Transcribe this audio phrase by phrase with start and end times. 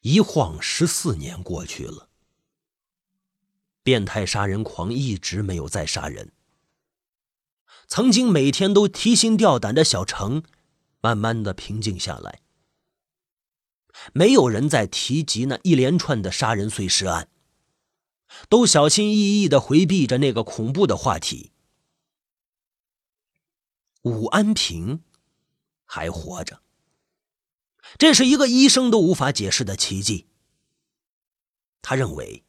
[0.00, 2.08] 一晃十四年过去了，
[3.82, 6.32] 变态杀人狂一直没有再杀人。
[7.88, 10.42] 曾经每天都提心吊胆的小城，
[11.00, 12.42] 慢慢的平静下来。
[14.12, 17.28] 没有人再提及那一连串的杀人碎尸案，
[18.48, 21.52] 都小心翼翼的回避着那个恐怖的话题。
[24.02, 25.02] 武安平
[25.84, 26.62] 还活着。
[27.96, 30.26] 这是一个医生都无法解释的奇迹。
[31.80, 32.44] 他认为，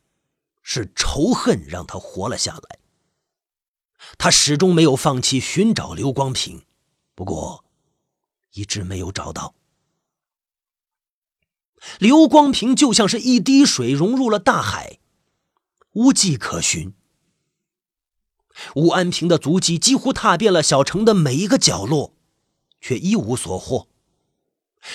[0.62, 2.80] 是仇恨让他活了下来。
[4.18, 6.66] 他始终没有放弃寻找刘光平，
[7.16, 7.66] 不过，
[8.54, 9.56] 一直没有找到。
[12.00, 15.00] 刘光平就像是一滴水融入了大海，
[15.92, 16.94] 无迹可寻。
[18.76, 22.14] 吴安平的足迹几乎踏遍了小城的每一个角落，
[22.82, 23.88] 却一无所获。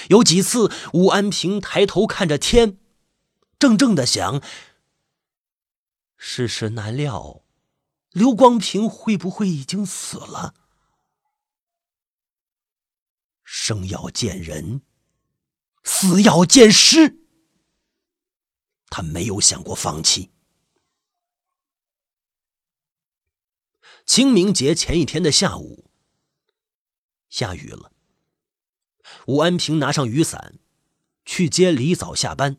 [0.08, 2.78] 有几次，吴安平抬头看着天，
[3.58, 4.42] 怔怔的想：
[6.16, 7.44] 世事难料，
[8.10, 10.54] 刘光平会不会已经死了？
[13.42, 14.82] 生要见人，
[15.84, 17.20] 死要见尸。
[18.88, 20.32] 他没有想过放弃。
[24.06, 25.90] 清明节前一天的下午，
[27.28, 27.93] 下雨了。
[29.26, 30.58] 吴安平拿上雨伞，
[31.24, 32.58] 去接李早下班。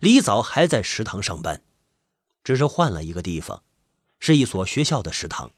[0.00, 1.64] 李早还在食堂上班，
[2.44, 3.64] 只是换了一个地方，
[4.20, 5.52] 是一所学校的食堂。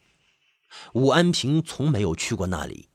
[0.95, 2.89] 吴安平从没有去过那里，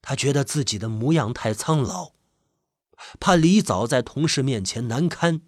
[0.00, 2.12] 他觉得自己的模样太苍老，
[3.20, 5.42] 怕李早在同事面前难堪。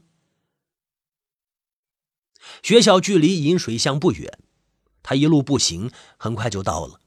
[2.63, 4.39] 学校距离饮水巷不远，
[5.03, 7.01] 他一路步行，很快就到了。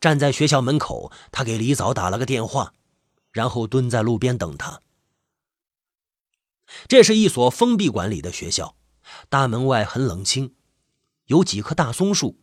[0.00, 2.72] 站在学校门口，他给李早打了个电话，
[3.32, 4.80] 然后蹲在路边等他。
[6.88, 8.76] 这是一所封闭管理的学校，
[9.28, 10.54] 大门外很冷清，
[11.26, 12.38] 有几棵大松树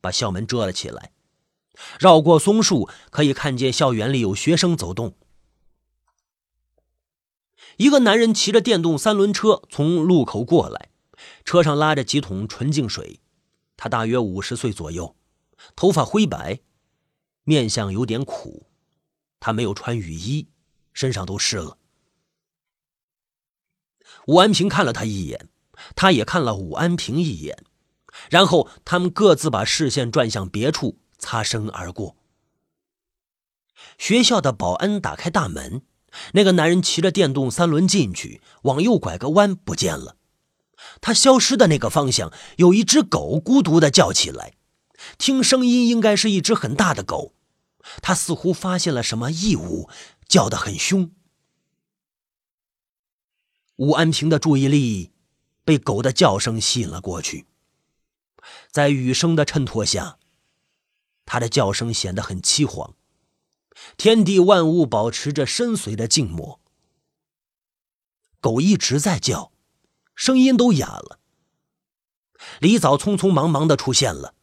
[0.00, 1.12] 把校门遮了起来。
[2.00, 5.14] 绕过松树，可以看见校园里有学生走动。
[7.76, 10.90] 一个男人骑着电动三轮车从路口过来，
[11.44, 13.20] 车上拉着几桶纯净水。
[13.76, 15.14] 他大约五十岁左右，
[15.76, 16.58] 头发灰白。
[17.48, 18.66] 面相有点苦，
[19.40, 20.48] 他没有穿雨衣，
[20.92, 21.78] 身上都湿了。
[24.26, 25.48] 武安平看了他一眼，
[25.96, 27.64] 他也看了武安平一眼，
[28.28, 32.16] 然后他们各自把视线转向别处，擦身而过。
[33.96, 35.80] 学校的保安打开大门，
[36.34, 40.16] 那个男人骑着电动三轮进去，往右拐个弯，不见了。
[41.00, 44.56] 他消失的那个方向，有一只狗孤独的叫起来，
[45.16, 47.32] 听声音应该是一只很大的狗。
[48.02, 49.88] 他似乎发现了什么异物，
[50.28, 51.12] 叫得很凶。
[53.76, 55.12] 吴安平的注意力
[55.64, 57.46] 被狗的叫声吸引了过去，
[58.70, 60.18] 在雨声的衬托下，
[61.24, 62.94] 它的叫声显得很凄惶。
[63.96, 66.60] 天地万物保持着深邃的静默，
[68.40, 69.52] 狗一直在叫，
[70.16, 71.20] 声音都哑了。
[72.60, 74.34] 李早匆匆忙忙的出现了。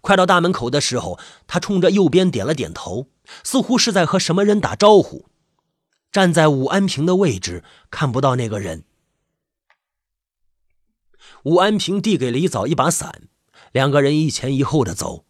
[0.00, 3.08] 快到大门口的时候，他冲着右边点了点头，
[3.44, 5.26] 似乎是在和什么人打招呼。
[6.10, 8.84] 站在武安平的位置，看不到那个人。
[11.44, 13.28] 武安平递给李早一把伞，
[13.72, 15.24] 两个人一前一后的走。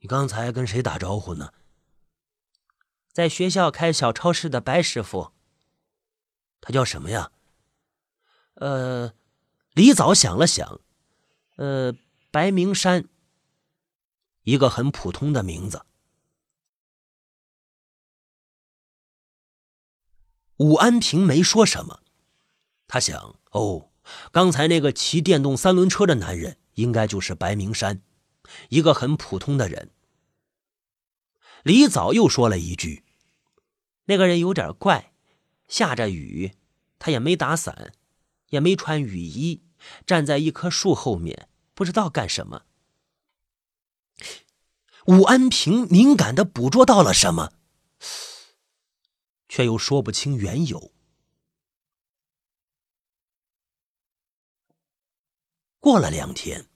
[0.00, 1.52] 你刚才跟谁打招呼呢？
[3.12, 5.32] 在学校开小超市的白师傅。
[6.60, 7.30] 他叫什么呀？
[8.54, 9.12] 呃，
[9.74, 10.80] 李早想了想，
[11.56, 11.94] 呃。
[12.32, 13.10] 白明山，
[14.44, 15.84] 一个很普通的名字。
[20.56, 22.00] 武安平没说什么，
[22.88, 23.90] 他想：哦，
[24.30, 28.00] 刚才那个骑电动三轮车的男人，应该就是白明山，
[28.70, 29.90] 一个很普通的人。
[31.64, 33.04] 李早又说了一句
[34.08, 35.12] ：“那个人有点怪，
[35.68, 36.54] 下着雨，
[36.98, 37.92] 他也没打伞，
[38.48, 39.62] 也没穿雨衣，
[40.06, 41.50] 站在一棵树后面。”
[41.82, 42.64] 不知道干什么，
[45.06, 47.52] 武安平敏感的捕捉到了什么，
[49.48, 50.92] 却又说不清缘由。
[55.80, 56.68] 过了两天，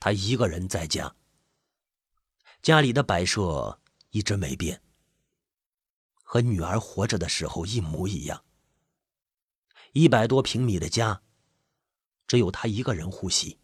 [0.00, 1.14] 他一个人在家，
[2.62, 3.80] 家里的摆设
[4.10, 4.82] 一直没变，
[6.24, 8.44] 和女儿活着的时候一模一样。
[9.92, 11.22] 一百多平米的家，
[12.26, 13.60] 只有他一个人呼吸。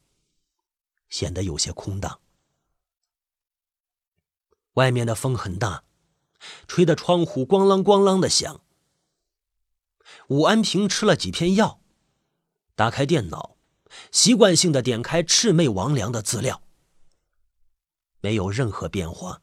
[1.12, 2.20] 显得有些空荡。
[4.73, 5.85] 外面的风很大，
[6.67, 8.62] 吹得窗户咣啷咣啷的响。
[10.29, 11.81] 武安平吃了几片药，
[12.75, 13.59] 打开电脑，
[14.11, 16.62] 习惯性的点开魑魅魍魉的资料，
[18.23, 19.43] 没有任何变化。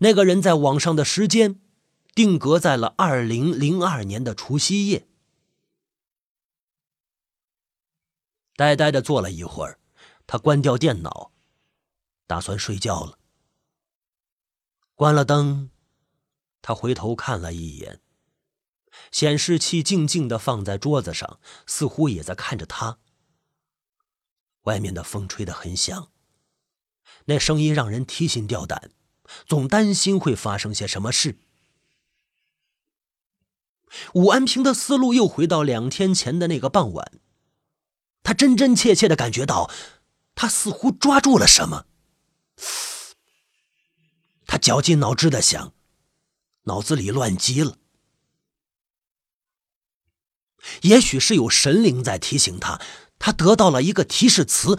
[0.00, 1.60] 那个人在网上的时间
[2.12, 5.06] 定格在了二零零二年的除夕夜。
[8.56, 9.78] 呆呆的坐了一会儿，
[10.26, 11.30] 他关掉电脑，
[12.26, 13.18] 打算睡觉了。
[14.94, 15.70] 关了灯，
[16.62, 18.00] 他回头看了一眼，
[19.12, 22.98] 显示器静静的放在桌子上，似乎也在看着他。
[24.62, 26.10] 外面的风吹得很响，
[27.26, 28.90] 那声音让人提心吊胆，
[29.46, 31.38] 总担心会发生些什么事。
[34.14, 37.20] 武安平的思路又回到两天前的那个傍晚。
[38.26, 39.70] 他真真切切的感觉到，
[40.34, 41.86] 他似乎抓住了什么。
[44.48, 45.72] 他绞尽脑汁的想，
[46.62, 47.78] 脑子里乱极了。
[50.82, 52.82] 也许是有神灵在提醒他，
[53.20, 54.76] 他得到了一个提示词：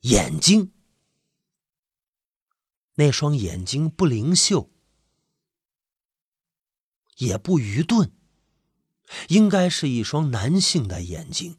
[0.00, 0.72] 眼睛。
[2.94, 4.70] 那双眼睛不灵秀，
[7.18, 8.10] 也不愚钝，
[9.28, 11.58] 应该是一双男性的眼睛。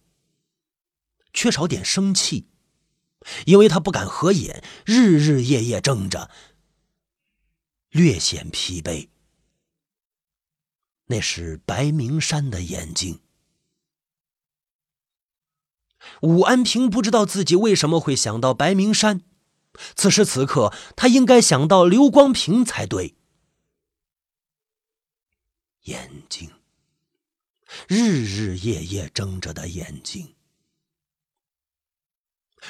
[1.35, 2.47] 缺少点生气，
[3.45, 6.31] 因为他不敢合眼，日日夜夜睁着，
[7.89, 9.09] 略显疲惫。
[11.07, 13.19] 那是白明山的眼睛。
[16.21, 19.21] 武安平不知道自己为什么会想到白明山，
[19.95, 23.15] 此时此刻他应该想到刘光平才对。
[25.83, 26.49] 眼睛，
[27.87, 30.34] 日日夜夜睁着的眼睛。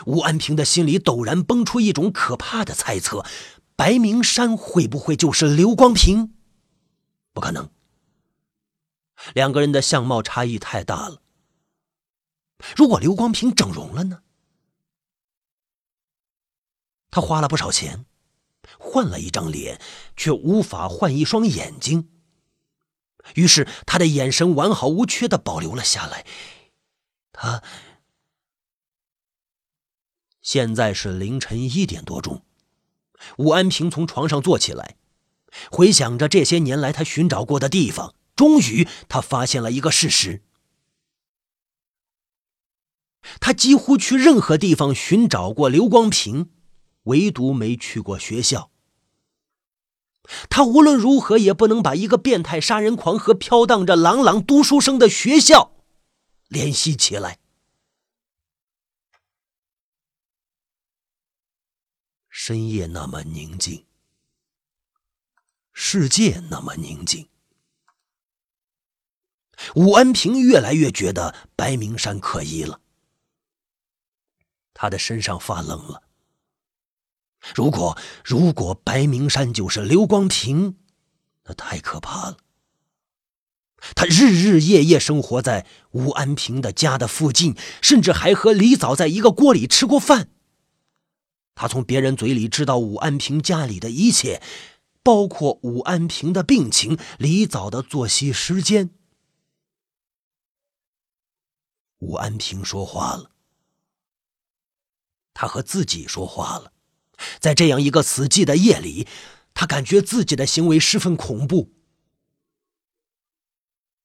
[0.05, 3.25] 吴安平的心里陡然蹦出一种可怕的猜测：
[3.75, 6.33] 白明山会不会就是刘光平？
[7.33, 7.69] 不可能，
[9.33, 11.21] 两个人的相貌差异太大了。
[12.75, 14.21] 如果刘光平整容了呢？
[17.09, 18.05] 他花了不少钱，
[18.77, 19.81] 换了一张脸，
[20.15, 22.09] 却无法换一双眼睛。
[23.33, 26.25] 于是他的眼神完好无缺的保留了下来。
[27.31, 27.63] 他。
[30.45, 32.43] 现在是凌晨一点多钟，
[33.39, 34.95] 武安平从床上坐起来，
[35.71, 40.43] 回想着这些年来他寻找过的地方，终于他发现了一个事实：
[43.39, 46.51] 他几乎去任何地方寻找过刘光平，
[47.05, 48.69] 唯独没去过学校。
[50.47, 55.71] 他无论如何也不能把一个变态杀人狂和飘荡着朗朗读书声的学校
[56.49, 57.39] 联系起来。
[62.47, 63.85] 深夜那么宁静，
[65.73, 67.27] 世界那么宁静。
[69.73, 72.81] 武安平越来越觉得白明山可疑了，
[74.75, 76.03] 他的身上发冷了。
[77.55, 80.77] 如果如果白明山就是刘光平，
[81.45, 82.37] 那太可怕了。
[83.95, 90.29] 他日日夜夜生活在武安平的家的附近，甚至还和李早在一个锅里吃过饭。
[91.55, 94.43] 他从别人嘴里知道武安平家里的一切，
[95.01, 98.91] 包括武安平的病情、李早的作息时间。
[101.99, 103.31] 武安平说话了，
[105.33, 106.73] 他和自己说话了，
[107.39, 109.07] 在这样一个死寂的夜里，
[109.53, 111.71] 他感觉自己的行为十分恐怖。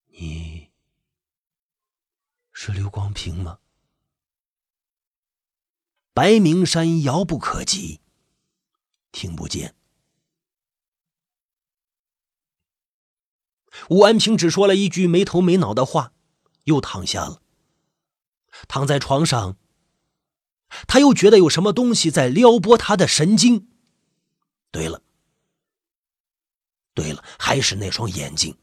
[0.07, 0.71] 你
[2.53, 3.59] 是刘光平吗？
[6.13, 8.01] 白明山遥不可及，
[9.13, 9.75] 听不见。
[13.91, 16.13] 武安平只说了一句没头没脑的话，
[16.65, 17.41] 又躺下了。
[18.67, 19.57] 躺在床上，
[20.89, 23.69] 他又觉得有什么东西在撩拨他的神经。
[24.73, 25.03] 对了，
[26.93, 28.59] 对了，还是那双眼睛，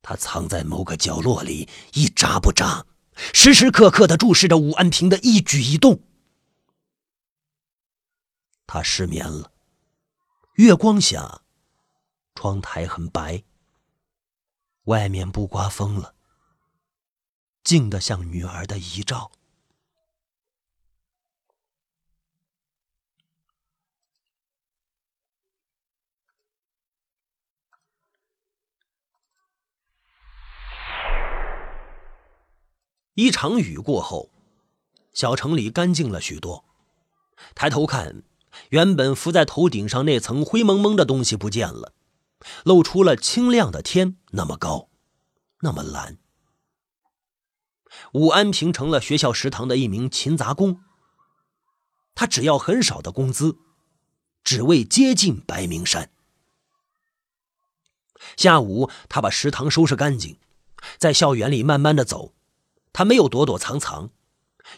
[0.00, 2.86] 他藏在某个角落里，一眨不眨，
[3.34, 6.00] 时时刻刻的注视着武安平的一举一动。
[8.68, 9.50] 他失眠了。
[10.56, 11.40] 月光下，
[12.34, 13.42] 窗台很白。
[14.84, 16.14] 外面不刮风了，
[17.64, 19.32] 静得像女儿的遗照。
[33.14, 34.30] 一场雨过后，
[35.14, 36.66] 小城里干净了许多。
[37.54, 38.22] 抬头看。
[38.70, 41.94] 原本浮在头顶上那层灰蒙蒙的东西不见了，
[42.64, 44.88] 露出了清亮的天那么高。
[45.60, 46.18] 那么蓝。
[48.12, 50.80] 武安平成了学校食堂的一名勤杂工，
[52.14, 53.58] 他只要很少的工资，
[54.44, 56.10] 只为接近白明山。
[58.36, 60.38] 下午，他把食堂收拾干净，
[60.98, 62.34] 在校园里慢慢的走。
[62.92, 64.10] 他没有躲躲藏藏，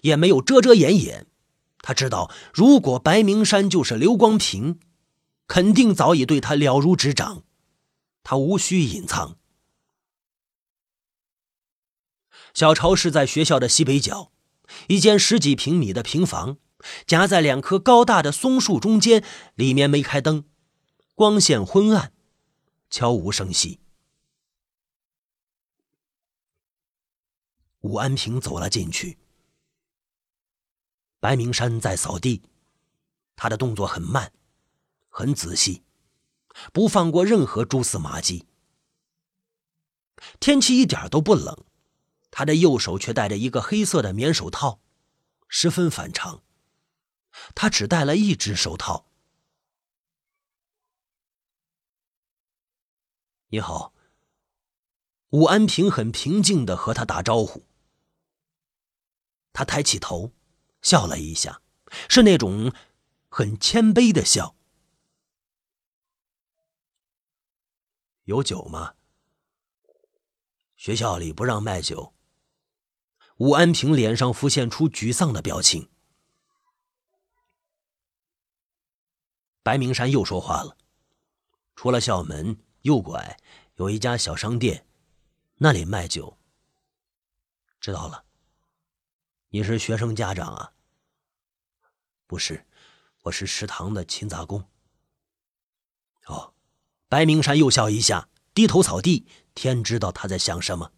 [0.02, 1.26] 也没有遮遮掩掩。
[1.82, 4.78] 他知道，如果白明山就是刘光平，
[5.46, 7.44] 肯定早已对他了如指掌。
[8.22, 9.38] 他无需隐藏。
[12.52, 14.32] 小超市在学校的西北角，
[14.88, 16.58] 一间十几平米的平房，
[17.06, 20.44] 夹在两棵高大的松树中间，里面没开灯，
[21.14, 22.12] 光线昏暗。
[22.90, 23.78] 悄无声息，
[27.82, 29.16] 武安平走了进去。
[31.20, 32.42] 白明山在扫地，
[33.36, 34.32] 他的动作很慢，
[35.08, 35.84] 很仔细，
[36.72, 38.46] 不放过任何蛛丝马迹。
[40.40, 41.64] 天气一点都不冷，
[42.30, 44.80] 他的右手却戴着一个黑色的棉手套，
[45.46, 46.42] 十分反常。
[47.54, 49.06] 他只戴了一只手套。
[53.48, 53.92] 你好，
[55.30, 57.66] 武安平很平静的和他打招呼。
[59.52, 60.32] 他抬起头，
[60.82, 61.60] 笑了一下，
[62.08, 62.72] 是那种
[63.28, 64.54] 很谦卑的笑。
[68.24, 68.94] 有酒吗？
[70.76, 72.14] 学校里不让卖酒。
[73.38, 75.90] 武安平脸上浮现出沮丧的表情。
[79.62, 80.76] 白明山又说话了，
[81.74, 82.62] 出了校门。
[82.82, 83.38] 右拐，
[83.74, 84.86] 有一家小商店，
[85.56, 86.38] 那里卖酒。
[87.78, 88.24] 知道了。
[89.52, 90.74] 你是学生家长啊？
[92.28, 92.64] 不是，
[93.22, 94.68] 我是食堂的勤杂工。
[96.26, 96.54] 哦，
[97.08, 99.26] 白明山又笑一下，低头扫地。
[99.52, 100.92] 天知道他在想什么。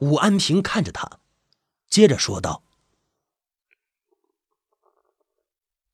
[0.00, 1.20] 武安平看着他，
[1.88, 2.64] 接着说道：“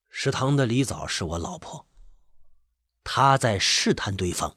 [0.08, 1.86] 食堂的李枣是我老婆。”
[3.04, 4.56] 他在试探对方。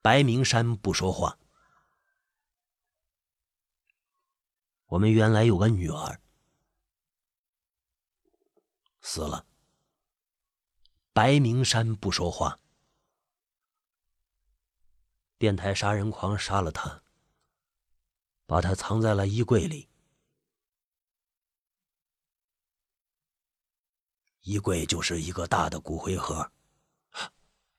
[0.00, 1.36] 白明山不说话。
[4.86, 6.20] 我们原来有个女儿，
[9.00, 9.46] 死了。
[11.12, 12.58] 白明山不说话。
[15.38, 17.02] 电台杀人狂杀了他，
[18.46, 19.88] 把他藏在了衣柜里。
[24.42, 26.52] 衣柜就是一个大的骨灰盒。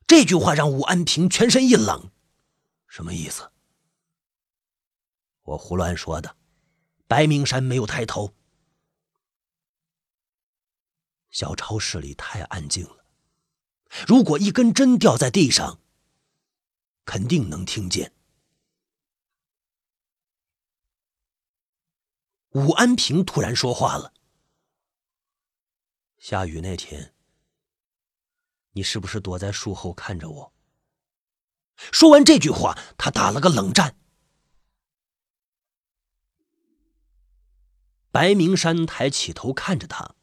[0.08, 2.12] 这句话让武安平全身一冷，
[2.88, 3.52] 什么意思？
[5.42, 6.38] 我胡乱说的。
[7.08, 8.34] 白明山没有抬头。
[11.30, 13.06] 小超市里太安静了，
[14.08, 15.82] 如果一根针掉在地上，
[17.04, 18.14] 肯定能听见。
[22.52, 24.14] 武安平突然说话了
[26.18, 27.14] ：“下雨那天。”
[28.72, 30.54] 你是不是躲在树后看着我？
[31.78, 33.98] 说完这句话，他打了个冷战。
[38.16, 40.16] 白明山抬起头看着他：“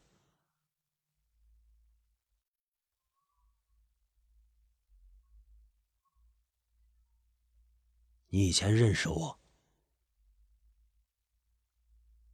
[8.32, 9.38] 你以前认识我，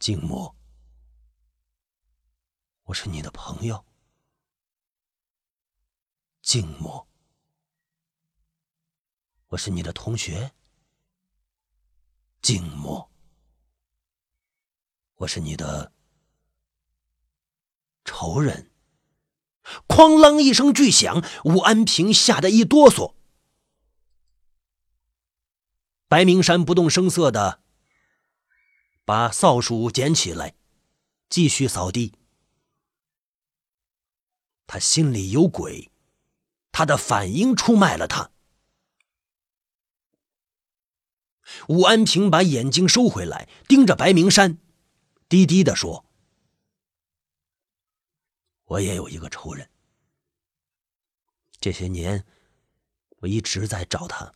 [0.00, 0.56] 静默，
[2.84, 3.84] 我是你的朋友。
[6.40, 7.07] 静默，
[9.48, 10.52] 我是你的同学。
[12.42, 13.10] 静默，
[15.16, 15.92] 我是你的
[18.04, 18.70] 仇人。
[19.86, 23.14] 哐啷一声巨响，武安平吓得一哆嗦。
[26.08, 27.62] 白明山不动声色的。
[29.04, 30.54] 把扫帚捡起来，
[31.30, 32.14] 继续扫地。
[34.66, 35.90] 他心里有鬼，
[36.70, 38.30] 他的反应出卖了他。
[41.68, 44.58] 武安平把眼睛收回来，盯着白明山，
[45.28, 46.04] 低低的说
[48.64, 49.70] ：“我也有一个仇人，
[51.60, 52.24] 这些年
[53.18, 54.34] 我一直在找他，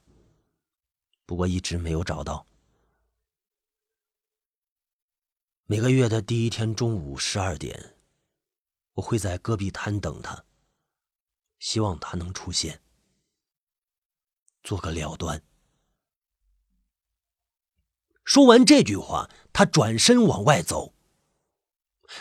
[1.27, 2.47] 不过一直没有找到。”
[5.67, 7.97] 每个月的第一天中午十二点，
[8.95, 10.45] 我会在戈壁滩等他，
[11.59, 12.83] 希望他能出现，
[14.63, 15.43] 做个了断。
[18.33, 20.95] 说完这句话，他转身往外走。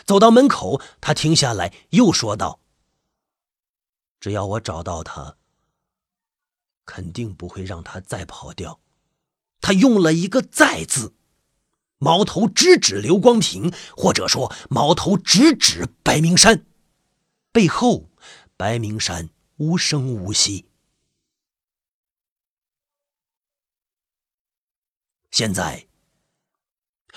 [0.04, 2.60] 走到门口，他停下来，又说道
[4.20, 5.38] ：“只要我找到他，
[6.84, 8.78] 肯定不会让他再跑掉。”
[9.62, 11.14] 他用了一个“再”字，
[11.96, 16.66] 矛头直指刘光平，或者说矛头直指白明山。
[17.52, 18.10] 背后，
[18.58, 20.66] 白明山无声无息。
[25.30, 25.88] 现在。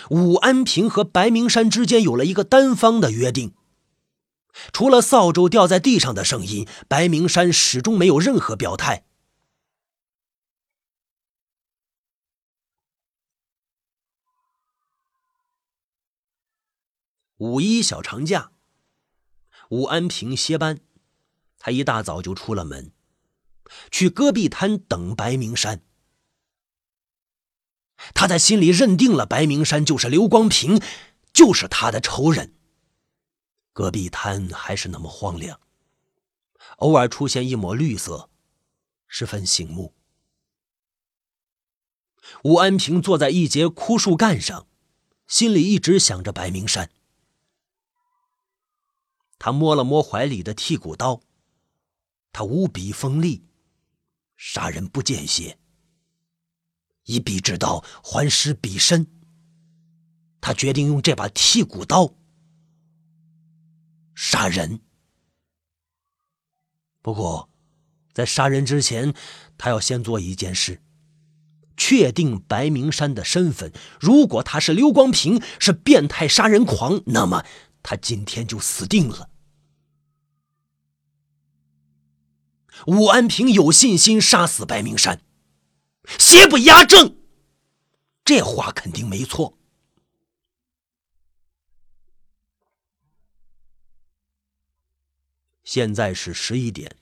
[0.10, 3.56] 武安平和白明山之间有了一个单方的约定，
[4.72, 9.06] 除了扫帚掉在地上的声音，白明山始终没有任何表态。
[17.38, 18.54] 五一小长假，
[19.70, 20.80] 武安平歇班，
[21.60, 22.94] 他一大早就出了门，
[23.92, 25.82] 去戈壁滩等白明山。
[28.14, 30.82] 他在心里认定了白明山就是刘光平，
[31.34, 32.54] 就是他的仇人。
[33.74, 35.60] 戈壁滩还是那么荒凉，
[36.78, 38.30] 偶尔出现一抹绿色，
[39.08, 39.94] 十分醒目。
[42.44, 44.68] 吴安平坐在一节枯树干上，
[45.28, 46.90] 心里一直想着白明山。
[49.38, 51.22] 他摸了摸怀里的剔骨刀，
[52.32, 53.46] 他无比锋利，
[54.38, 55.60] 杀人不见血。
[57.06, 59.08] 以彼之道还施彼身。
[60.42, 62.14] 他决定用这把剔骨刀
[64.14, 64.82] 杀人。
[67.02, 67.50] 不过，
[68.14, 69.14] 在杀人之前，
[69.58, 70.82] 他要先做一件事：
[71.76, 73.74] 确定白明山的身份。
[74.00, 77.44] 如果他是刘光平，是变态杀人狂，那么
[77.82, 79.30] 他今天就死定了。
[82.88, 85.25] 武安平有信心杀死白明山。
[86.20, 87.16] 邪不压正，
[88.24, 89.58] 这话肯定没错。
[95.64, 96.96] 现在是十一点，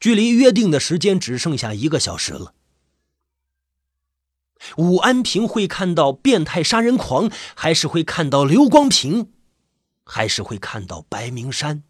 [0.00, 2.54] 距离约定的时间只剩下一个小时了。
[4.78, 9.32] 武安平会看到变态杀人狂，还是会看到刘光平，
[10.02, 11.84] 还是会看到白明山？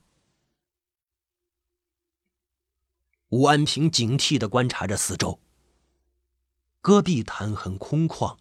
[3.31, 5.41] 武安平警惕的观察着四周。
[6.87, 8.37] 戈壁滩很空旷，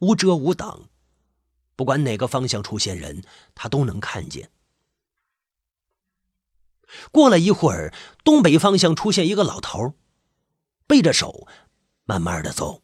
[0.00, 0.88] 无遮无挡，
[1.76, 3.22] 不管哪个方向出现人，
[3.54, 4.50] 他都能看见。
[7.12, 9.94] 过了一会儿，东北方向出现一个老头，
[10.88, 11.46] 背着手，
[12.02, 12.82] 慢慢的走。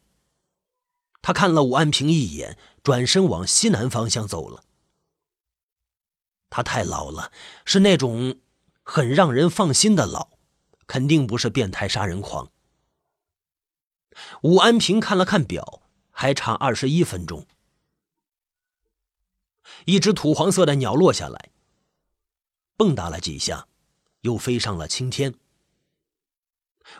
[1.20, 4.62] 他看了武安平一眼，转身往西南方向走了。
[6.50, 7.32] 他太老了，
[7.64, 8.38] 是那种
[8.84, 10.38] 很让人放心的老，
[10.86, 12.52] 肯定不是变态杀人狂。
[14.42, 17.46] 武安平看了看表，还差二十一分钟。
[19.86, 21.50] 一只土黄色的鸟落下来，
[22.76, 23.66] 蹦跶了几下，
[24.20, 25.34] 又飞上了青天。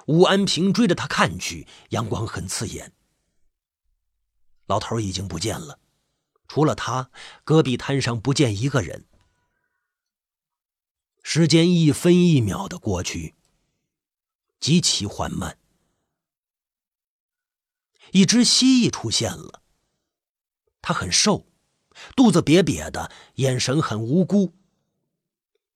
[0.07, 2.93] 武安平追着它看去，阳光很刺眼。
[4.67, 5.79] 老头已经不见了，
[6.49, 7.11] 除了他，
[7.45, 9.05] 戈壁滩上不见一个人。
[11.23, 13.35] 时间一分一秒的过去，
[14.59, 15.59] 极其缓慢。
[18.15, 19.61] 一只蜥蜴出现了，
[20.81, 21.49] 它很瘦，
[22.15, 24.55] 肚子瘪瘪的，眼神很无辜。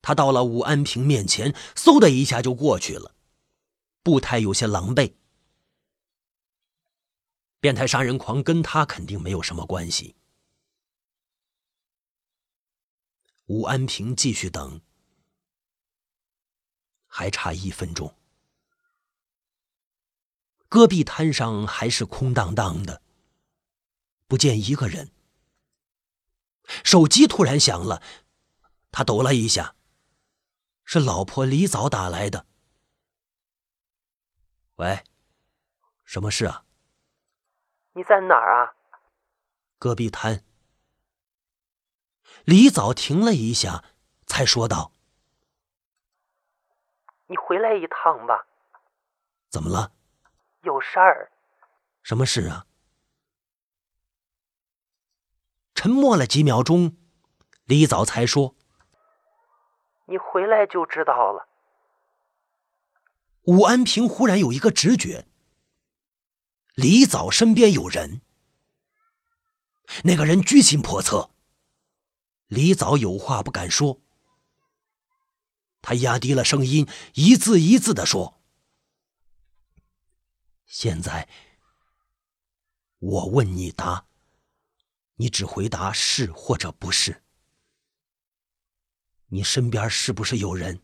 [0.01, 3.13] 他到了武安平面前，嗖的一下就过去了，
[4.01, 5.15] 步态有些狼狈。
[7.59, 10.15] 变态杀人狂跟他肯定没有什么关系。
[13.47, 14.79] 武安平继续等，
[17.05, 18.15] 还差一分钟。
[20.69, 23.01] 戈壁滩上还是空荡荡的，
[24.27, 25.11] 不见一个人。
[26.83, 28.03] 手机突然响了，
[28.91, 29.75] 他抖了一下，
[30.85, 32.45] 是老婆李早打来的。
[34.75, 35.03] 喂，
[36.05, 36.63] 什么事啊？
[37.93, 38.75] 你在哪儿啊？
[39.79, 40.45] 戈壁滩。
[42.45, 43.83] 李早停了一下，
[44.27, 44.93] 才说道
[47.25, 48.45] ：“你回来一趟吧。”
[49.49, 49.91] 怎么了？
[50.63, 51.31] 有事儿？
[52.03, 52.65] 什么事啊？
[55.73, 56.97] 沉默了几秒钟，
[57.63, 58.55] 李早才说
[60.07, 61.47] ：“你回来就知道了。”
[63.43, 65.25] 武安平忽然有一个直觉，
[66.75, 68.21] 李早身边有人。
[70.03, 71.31] 那个人居心叵测，
[72.47, 74.01] 李早有话不敢说，
[75.81, 78.38] 他压低了声音，一字一字的说。
[80.69, 81.27] 现在，
[82.99, 84.05] 我问你答：
[85.15, 87.23] 你只回答是或者不是。
[89.29, 90.79] 你身边是不是有人？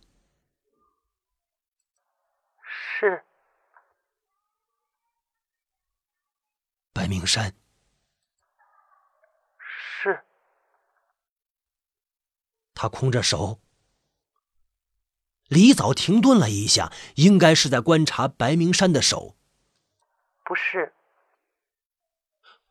[2.64, 3.24] 是。
[6.92, 7.56] 白明山。
[10.02, 10.20] 是。
[12.74, 13.62] 他空着手。
[15.48, 19.38] 李早停顿了一下，应该是在观察白明山的手。
[20.56, 20.94] 不是。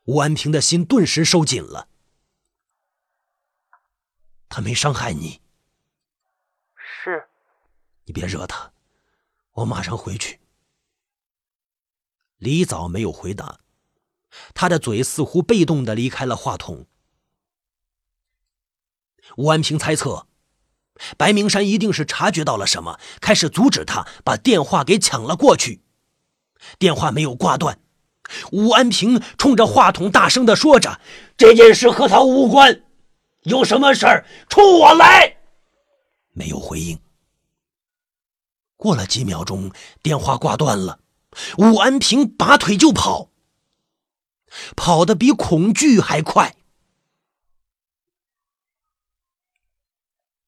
[0.05, 1.87] 吴安平的心顿时收紧了。
[4.49, 5.39] 他没伤害你。
[6.75, 7.27] 是。
[8.05, 8.73] 你别惹他，
[9.51, 10.39] 我马上回去。
[12.37, 13.59] 李早没有回答，
[14.55, 16.87] 他的嘴似乎被动的离开了话筒。
[19.37, 20.27] 吴安平猜测。
[21.17, 25.84] 白明山一定是察觉到了什么，开始阻止他，把电话给抢了过去。
[26.79, 27.79] 电话没有挂断，
[28.51, 30.99] 武安平冲着话筒大声的说着
[31.37, 32.83] ：“这件事和他无关，
[33.43, 35.37] 有什么事儿冲我来。”
[36.33, 36.99] 没有回应。
[38.77, 40.99] 过了几秒钟，电话挂断了，
[41.57, 43.29] 武安平拔腿就跑，
[44.75, 46.55] 跑得比恐惧还快。